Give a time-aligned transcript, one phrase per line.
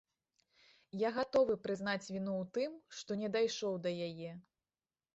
[1.01, 4.31] Я гатовы прызнаць віну ў тым, што не дайшоў да яе.